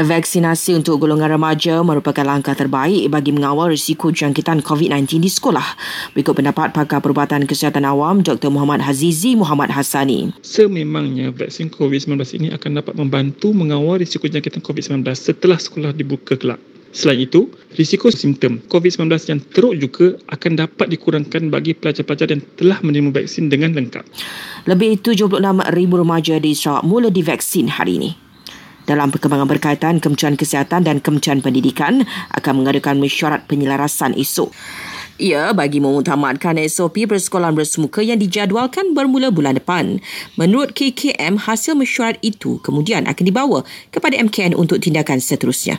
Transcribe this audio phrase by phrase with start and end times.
[0.00, 5.76] Vaksinasi untuk golongan remaja merupakan langkah terbaik bagi mengawal risiko jangkitan COVID-19 di sekolah.
[6.16, 8.48] Berikut pendapat pakar perubatan kesihatan awam Dr.
[8.48, 10.32] Muhammad Hazizi Muhammad Hassani.
[10.40, 16.56] Sememangnya vaksin COVID-19 ini akan dapat membantu mengawal risiko jangkitan COVID-19 setelah sekolah dibuka kelak.
[16.96, 22.80] Selain itu, risiko simptom COVID-19 yang teruk juga akan dapat dikurangkan bagi pelajar-pelajar yang telah
[22.80, 24.08] menerima vaksin dengan lengkap.
[24.64, 28.29] Lebih 76,000 remaja di Sarawak mula divaksin hari ini.
[28.90, 32.02] Dalam perkembangan berkaitan, Kementerian Kesihatan dan Kementerian Pendidikan
[32.34, 34.50] akan mengadakan mesyuarat penyelarasan esok.
[35.22, 40.02] Ia bagi mengutamatkan SOP persekolahan bersemuka yang dijadualkan bermula bulan depan.
[40.34, 43.62] Menurut KKM, hasil mesyuarat itu kemudian akan dibawa
[43.94, 45.78] kepada MKN untuk tindakan seterusnya.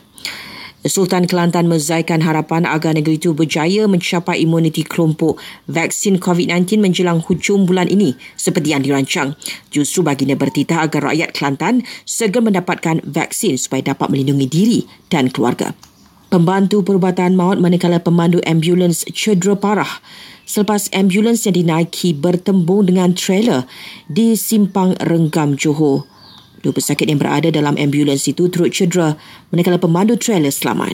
[0.82, 5.38] Sultan Kelantan mezaikan harapan agar negeri itu berjaya mencapai imuniti kelompok
[5.70, 9.38] vaksin COVID-19 menjelang hujung bulan ini seperti yang dirancang.
[9.70, 14.80] Justru baginda bertitah agar rakyat Kelantan segera mendapatkan vaksin supaya dapat melindungi diri
[15.14, 15.78] dan keluarga.
[16.34, 20.02] Pembantu perubatan maut manakala pemandu ambulans cedera parah
[20.50, 23.70] selepas ambulans yang dinaiki bertembung dengan trailer
[24.10, 26.10] di Simpang Renggam Johor.
[26.62, 29.18] Dua pesakit yang berada dalam ambulans itu turut cedera
[29.50, 30.94] manakala pemandu trailer selamat.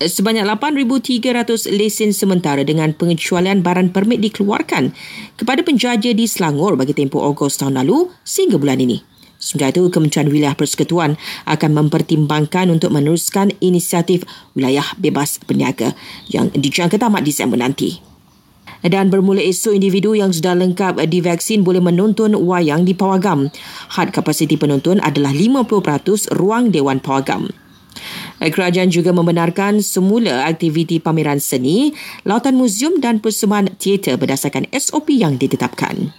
[0.00, 4.96] Sebanyak 8,300 lesen sementara dengan pengecualian baran permit dikeluarkan
[5.36, 9.04] kepada penjaja di Selangor bagi tempoh Ogos tahun lalu sehingga bulan ini.
[9.40, 15.96] Sementara itu, Kementerian Wilayah Persekutuan akan mempertimbangkan untuk meneruskan inisiatif wilayah bebas berniaga
[16.28, 18.09] yang dijangka tamat Disember nanti
[18.86, 23.52] dan bermula esok individu yang sudah lengkap divaksin boleh menonton wayang di Pawagam.
[23.92, 27.52] Had kapasiti penonton adalah 50% ruang Dewan Pawagam.
[28.40, 31.92] Kerajaan juga membenarkan semula aktiviti pameran seni,
[32.24, 36.16] lautan muzium dan persembahan teater berdasarkan SOP yang ditetapkan.